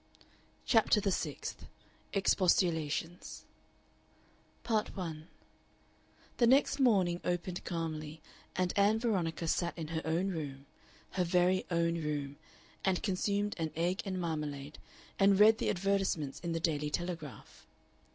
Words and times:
CHAPTER 0.65 0.99
THE 0.99 1.11
SIXTH 1.11 1.67
EXPOSTULATIONS 2.13 3.45
Part 4.63 4.97
1 4.97 5.27
The 6.37 6.47
next 6.47 6.79
morning 6.79 7.21
opened 7.23 7.63
calmly, 7.65 8.19
and 8.55 8.73
Ann 8.75 8.97
Veronica 8.97 9.47
sat 9.47 9.77
in 9.77 9.89
her 9.89 10.01
own 10.03 10.29
room, 10.29 10.65
her 11.11 11.23
very 11.23 11.67
own 11.69 12.01
room, 12.01 12.37
and 12.83 13.03
consumed 13.03 13.53
an 13.59 13.69
egg 13.75 14.01
and 14.03 14.19
marmalade, 14.19 14.79
and 15.19 15.39
read 15.39 15.59
the 15.59 15.69
advertisements 15.69 16.39
in 16.39 16.53
the 16.53 16.59
Daily 16.59 16.89
Telegraph. 16.89 17.67